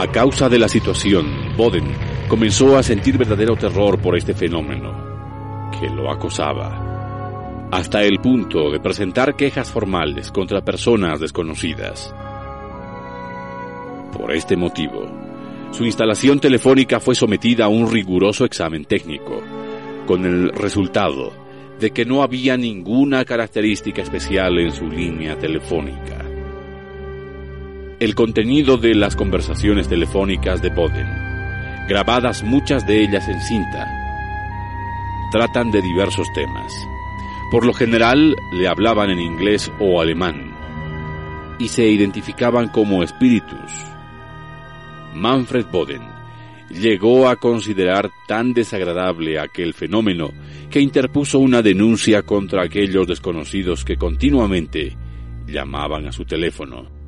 [0.00, 1.26] A causa de la situación,
[1.58, 1.84] Boden
[2.26, 8.80] comenzó a sentir verdadero terror por este fenómeno, que lo acosaba, hasta el punto de
[8.80, 12.14] presentar quejas formales contra personas desconocidas.
[14.16, 15.06] Por este motivo,
[15.70, 19.42] su instalación telefónica fue sometida a un riguroso examen técnico,
[20.06, 21.30] con el resultado
[21.78, 26.29] de que no había ninguna característica especial en su línea telefónica
[28.00, 31.06] el contenido de las conversaciones telefónicas de Boden,
[31.86, 33.86] grabadas muchas de ellas en cinta,
[35.30, 36.72] tratan de diversos temas.
[37.50, 40.56] Por lo general le hablaban en inglés o alemán
[41.58, 43.70] y se identificaban como espíritus.
[45.14, 46.00] Manfred Boden
[46.70, 50.30] llegó a considerar tan desagradable aquel fenómeno
[50.70, 54.96] que interpuso una denuncia contra aquellos desconocidos que continuamente
[55.46, 56.99] llamaban a su teléfono.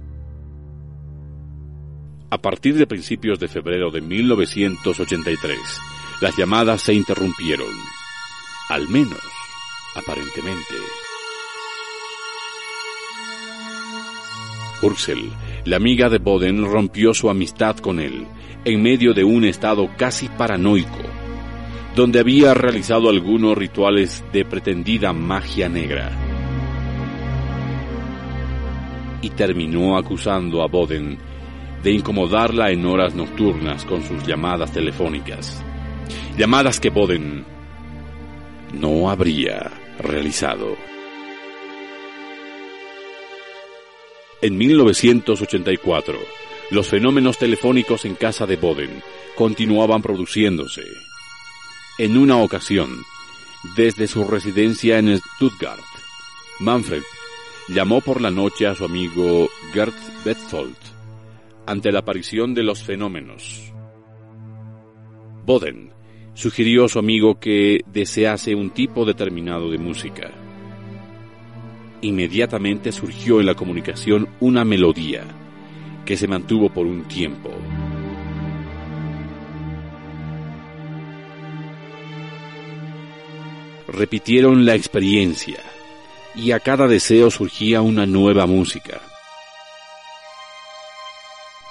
[2.33, 5.59] A partir de principios de febrero de 1983,
[6.23, 7.69] las llamadas se interrumpieron.
[8.71, 9.21] Al menos,
[9.95, 10.75] aparentemente.
[14.81, 15.31] Ursel,
[15.67, 18.27] la amiga de Boden, rompió su amistad con él
[18.65, 21.03] en medio de un estado casi paranoico,
[21.95, 26.11] donde había realizado algunos rituales de pretendida magia negra.
[29.21, 31.32] Y terminó acusando a Boden
[31.83, 35.63] de incomodarla en horas nocturnas con sus llamadas telefónicas.
[36.39, 37.45] Llamadas que Boden
[38.73, 40.77] no habría realizado.
[44.41, 46.19] En 1984,
[46.71, 49.03] los fenómenos telefónicos en casa de Boden
[49.37, 50.83] continuaban produciéndose.
[51.99, 52.91] En una ocasión,
[53.77, 55.83] desde su residencia en Stuttgart,
[56.61, 57.03] Manfred
[57.69, 60.92] llamó por la noche a su amigo Gert Betzold
[61.67, 63.73] ante la aparición de los fenómenos.
[65.45, 65.91] Boden
[66.35, 70.31] sugirió a su amigo que desease un tipo determinado de música.
[72.01, 75.25] Inmediatamente surgió en la comunicación una melodía
[76.05, 77.51] que se mantuvo por un tiempo.
[83.89, 85.61] Repitieron la experiencia
[86.35, 89.12] y a cada deseo surgía una nueva música.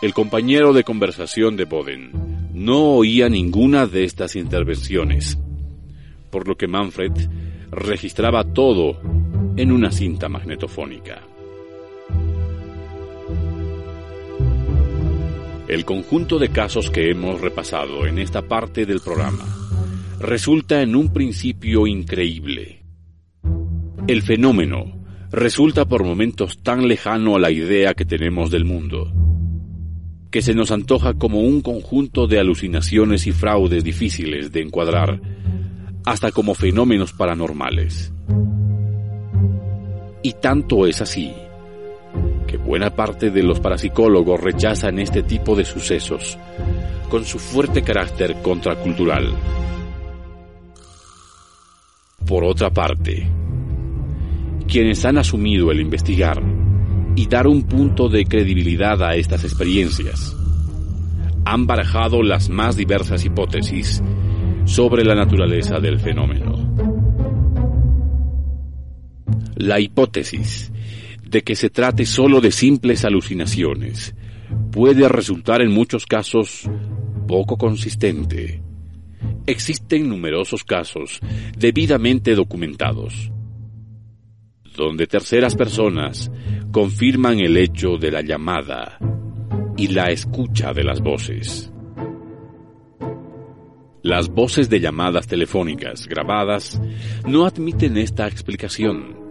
[0.02, 2.10] El compañero de conversación de Boden
[2.56, 5.38] no oía ninguna de estas intervenciones,
[6.32, 7.12] por lo que Manfred
[7.70, 9.00] registraba todo
[9.56, 11.22] en una cinta magnetofónica.
[15.68, 19.46] El conjunto de casos que hemos repasado en esta parte del programa
[20.20, 22.82] resulta en un principio increíble.
[24.08, 29.14] El fenómeno resulta por momentos tan lejano a la idea que tenemos del mundo,
[30.32, 35.20] que se nos antoja como un conjunto de alucinaciones y fraudes difíciles de encuadrar,
[36.06, 38.14] hasta como fenómenos paranormales.
[40.24, 41.34] Y tanto es así
[42.48, 46.38] que buena parte de los parapsicólogos rechazan este tipo de sucesos
[47.10, 49.34] con su fuerte carácter contracultural.
[52.26, 53.28] Por otra parte,
[54.68, 56.42] quienes han asumido el investigar
[57.16, 60.36] y dar un punto de credibilidad a estas experiencias,
[61.46, 64.02] han barajado las más diversas hipótesis
[64.66, 66.76] sobre la naturaleza del fenómeno.
[69.56, 70.72] La hipótesis
[71.24, 74.16] de que se trate solo de simples alucinaciones
[74.72, 76.70] puede resultar en muchos casos
[77.28, 78.62] poco consistente.
[79.46, 81.20] Existen numerosos casos
[81.58, 83.32] debidamente documentados,
[84.76, 86.32] donde terceras personas
[86.72, 88.98] confirman el hecho de la llamada
[89.78, 91.72] y la escucha de las voces.
[94.04, 96.82] Las voces de llamadas telefónicas grabadas
[97.28, 99.22] no admiten esta explicación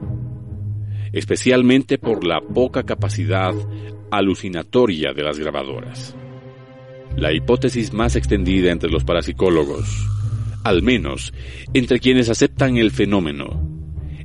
[1.13, 3.53] especialmente por la poca capacidad
[4.11, 6.15] alucinatoria de las grabadoras.
[7.17, 10.07] La hipótesis más extendida entre los parapsicólogos,
[10.63, 11.33] al menos
[11.75, 13.80] entre quienes aceptan el fenómeno,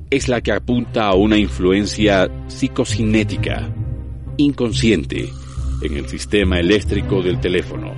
[0.10, 3.74] es la que apunta a una influencia psicocinética,
[4.38, 5.30] inconsciente,
[5.82, 7.94] en el sistema eléctrico del teléfono.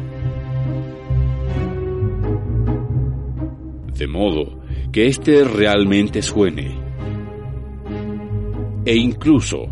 [3.97, 4.59] De modo
[4.91, 6.87] que éste realmente suene
[8.85, 9.67] e incluso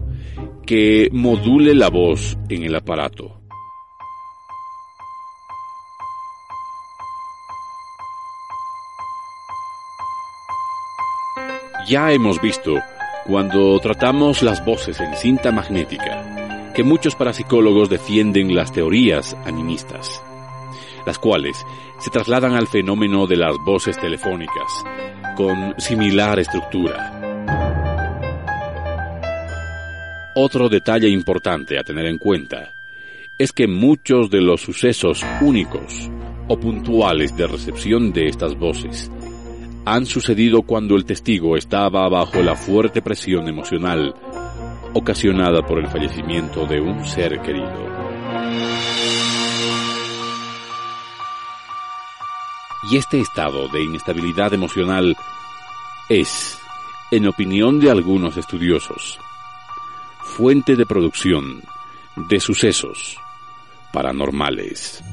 [0.65, 3.34] que module la voz en el aparato.
[11.87, 12.81] Ya hemos visto,
[13.27, 20.19] cuando tratamos las voces en cinta magnética, que muchos parapsicólogos defienden las teorías animistas,
[21.05, 21.63] las cuales
[21.99, 24.83] se trasladan al fenómeno de las voces telefónicas,
[25.37, 27.21] con similar estructura.
[30.33, 32.73] Otro detalle importante a tener en cuenta
[33.37, 36.09] es que muchos de los sucesos únicos
[36.47, 39.11] o puntuales de recepción de estas voces
[39.85, 44.15] han sucedido cuando el testigo estaba bajo la fuerte presión emocional
[44.93, 47.85] ocasionada por el fallecimiento de un ser querido.
[52.89, 55.15] Y este estado de inestabilidad emocional
[56.09, 56.57] es,
[57.11, 59.19] en opinión de algunos estudiosos,
[60.23, 61.61] fuente de producción
[62.15, 63.17] de sucesos
[63.91, 65.03] paranormales.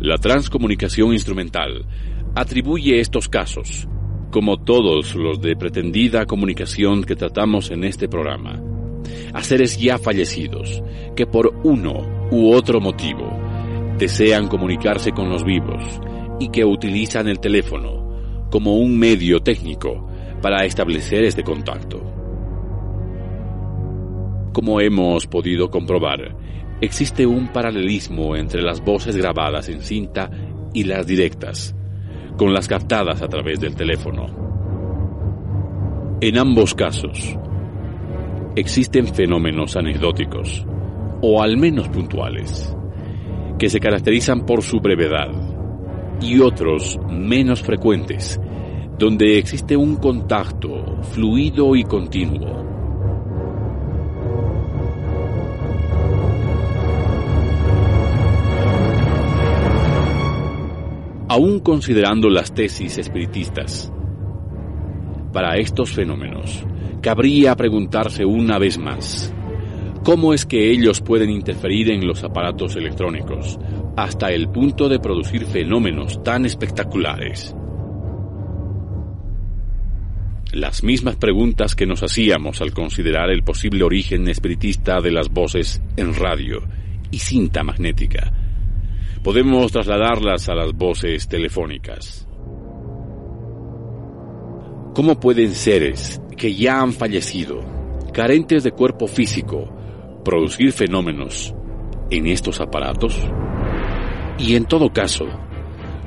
[0.00, 1.86] La transcomunicación instrumental
[2.34, 3.88] atribuye estos casos,
[4.30, 8.62] como todos los de pretendida comunicación que tratamos en este programa,
[9.32, 10.82] a seres ya fallecidos
[11.16, 13.40] que por uno u otro motivo
[13.96, 15.82] desean comunicarse con los vivos
[16.38, 20.06] y que utilizan el teléfono como un medio técnico
[20.42, 22.02] para establecer este contacto.
[24.52, 26.36] Como hemos podido comprobar,
[26.80, 30.30] existe un paralelismo entre las voces grabadas en cinta
[30.74, 31.74] y las directas,
[32.36, 34.26] con las captadas a través del teléfono.
[36.20, 37.36] En ambos casos,
[38.56, 40.66] existen fenómenos anecdóticos,
[41.22, 42.74] o al menos puntuales,
[43.58, 45.30] que se caracterizan por su brevedad,
[46.20, 48.40] y otros menos frecuentes,
[48.98, 52.65] donde existe un contacto fluido y continuo.
[61.36, 63.92] Aún considerando las tesis espiritistas,
[65.34, 66.64] para estos fenómenos,
[67.02, 69.34] cabría preguntarse una vez más,
[70.02, 73.58] ¿cómo es que ellos pueden interferir en los aparatos electrónicos
[73.98, 77.54] hasta el punto de producir fenómenos tan espectaculares.
[80.52, 85.82] Las mismas preguntas que nos hacíamos al considerar el posible origen espiritista de las voces
[85.98, 86.62] en radio
[87.10, 88.32] y cinta magnética,
[89.26, 92.28] podemos trasladarlas a las voces telefónicas.
[94.94, 97.58] ¿Cómo pueden seres que ya han fallecido,
[98.12, 99.68] carentes de cuerpo físico,
[100.24, 101.52] producir fenómenos
[102.08, 103.18] en estos aparatos?
[104.38, 105.26] Y en todo caso,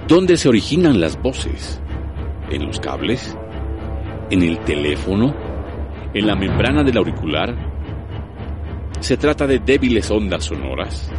[0.07, 1.81] ¿dónde se originan las voces?
[2.49, 3.37] ¿En los cables?
[4.29, 5.35] ¿En el teléfono?
[6.13, 7.53] ¿En la membrana del auricular?
[9.01, 11.11] ¿Se trata de débiles ondas sonoras?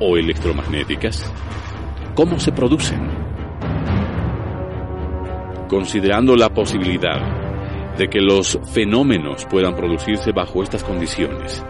[0.00, 1.28] ¿O electromagnéticas?
[2.14, 3.00] ¿Cómo se producen?
[5.68, 11.64] Considerando la posibilidad de que los fenómenos puedan producirse bajo estas condiciones,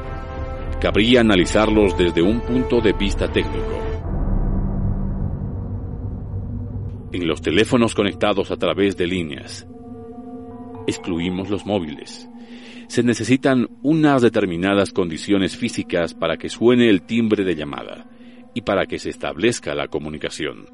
[0.79, 3.79] cabría analizarlos desde un punto de vista técnico.
[7.13, 9.67] En los teléfonos conectados a través de líneas,
[10.87, 12.29] excluimos los móviles.
[12.89, 18.07] Se necesitan unas determinadas condiciones físicas para que suene el timbre de llamada
[18.55, 20.67] y para que se establezca la comunicación.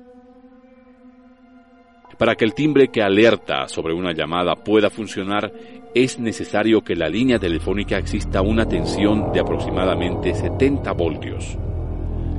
[2.19, 5.53] Para que el timbre que alerta sobre una llamada pueda funcionar,
[5.95, 11.59] es necesario que la línea telefónica exista una tensión de aproximadamente 70 voltios,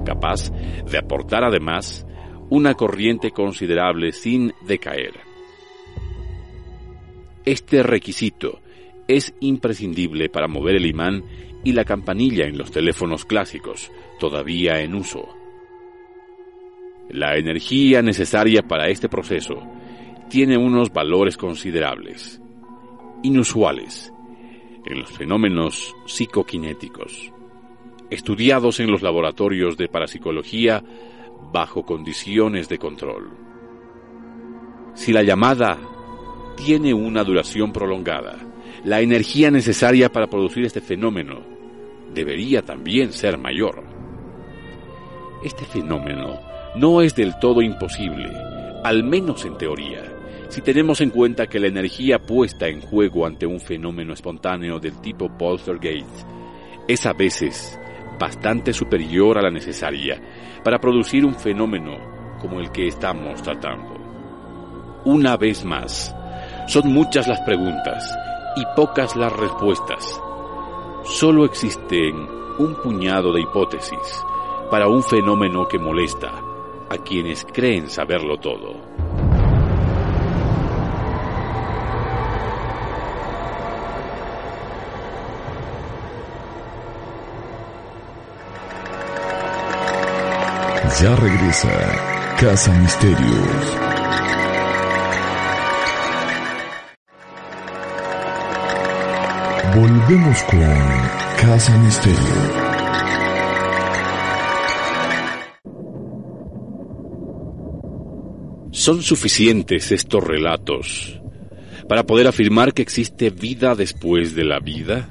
[0.05, 2.05] capaz de aportar además
[2.49, 5.13] una corriente considerable sin decaer.
[7.43, 8.59] Este requisito
[9.07, 11.23] es imprescindible para mover el imán
[11.65, 15.27] y la campanilla en los teléfonos clásicos, todavía en uso.
[17.09, 19.55] La energía necesaria para este proceso
[20.29, 22.39] tiene unos valores considerables
[23.23, 24.13] inusuales
[24.85, 27.33] en los fenómenos psicoquinéticos,
[28.11, 30.83] estudiados en los laboratorios de parapsicología
[31.51, 33.31] bajo condiciones de control.
[34.93, 35.79] Si la llamada
[36.55, 38.37] tiene una duración prolongada,
[38.83, 41.54] la energía necesaria para producir este fenómeno
[42.15, 43.83] debería también ser mayor.
[45.43, 46.39] Este fenómeno
[46.75, 48.31] no es del todo imposible,
[48.83, 50.15] al menos en teoría
[50.49, 55.01] si tenemos en cuenta que la energía puesta en juego ante un fenómeno espontáneo del
[55.01, 56.25] tipo poltergeist
[56.87, 57.79] es a veces
[58.19, 60.21] bastante superior a la necesaria
[60.63, 61.97] para producir un fenómeno
[62.39, 63.95] como el que estamos tratando.
[65.03, 66.15] Una vez más,
[66.67, 68.09] son muchas las preguntas
[68.55, 70.21] y pocas las respuestas.
[71.05, 72.27] Solo existen
[72.57, 74.25] un puñado de hipótesis
[74.71, 76.33] para un fenómeno que molesta
[76.89, 78.73] a quienes creen saberlo todo.
[91.01, 93.94] Ya regresa Casa Misterios.
[99.75, 100.61] Volvemos con
[101.37, 102.17] Casa Misterio.
[108.71, 111.19] ¿Son suficientes estos relatos
[111.89, 115.09] para poder afirmar que existe vida después de la vida?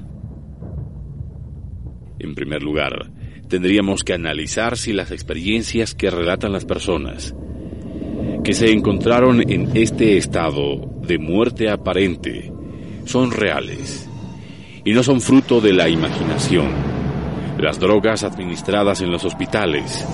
[2.19, 3.11] En primer lugar,
[3.49, 7.35] tendríamos que analizar si las experiencias que relatan las personas
[8.43, 12.51] que se encontraron en este estado de muerte aparente
[13.05, 14.09] son reales
[14.85, 16.69] y no son fruto de la imaginación,
[17.59, 20.07] las drogas administradas en los hospitales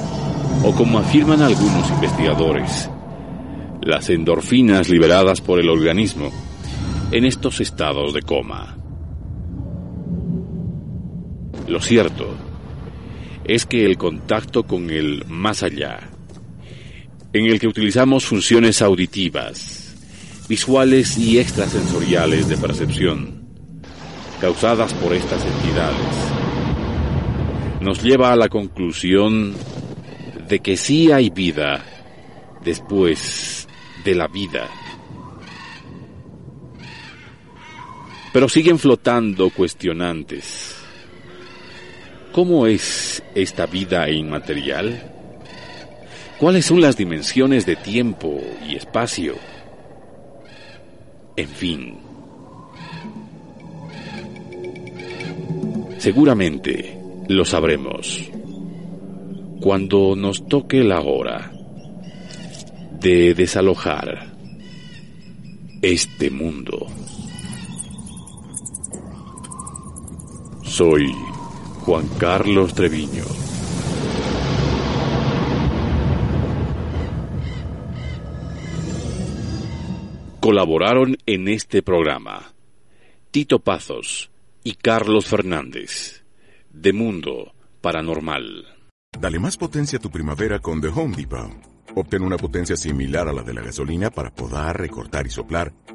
[0.62, 2.90] o como afirman algunos investigadores,
[3.82, 6.30] las endorfinas liberadas por el organismo
[7.12, 8.76] en estos estados de coma.
[11.66, 12.34] Lo cierto
[13.44, 16.10] es que el contacto con el más allá,
[17.32, 19.96] en el que utilizamos funciones auditivas,
[20.48, 23.39] visuales y extrasensoriales de percepción,
[24.40, 26.16] causadas por estas entidades,
[27.80, 29.54] nos lleva a la conclusión
[30.48, 31.84] de que sí hay vida
[32.64, 33.68] después
[34.04, 34.68] de la vida.
[38.32, 40.80] Pero siguen flotando cuestionantes
[42.32, 45.02] ¿Cómo es esta vida inmaterial?
[46.38, 49.34] ¿Cuáles son las dimensiones de tiempo y espacio?
[51.34, 52.09] En fin.
[56.00, 56.98] Seguramente
[57.28, 58.30] lo sabremos
[59.60, 61.52] cuando nos toque la hora
[62.98, 64.32] de desalojar
[65.82, 66.86] este mundo.
[70.62, 71.12] Soy
[71.80, 73.24] Juan Carlos Treviño.
[80.40, 82.54] Colaboraron en este programa
[83.30, 84.30] Tito Pazos
[84.62, 86.22] y Carlos Fernández,
[86.70, 88.66] de Mundo Paranormal.
[89.18, 91.50] Dale más potencia a tu primavera con The Home Depot.
[91.94, 95.72] Obtén una potencia similar a la de la gasolina para podar, recortar y soplar